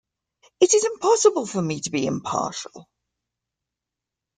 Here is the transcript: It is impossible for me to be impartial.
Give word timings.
It 0.59 0.73
is 0.73 0.83
impossible 0.83 1.45
for 1.45 1.61
me 1.61 1.79
to 1.81 1.91
be 1.91 2.07
impartial. 2.07 2.89